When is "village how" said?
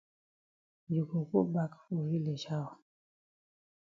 2.09-2.67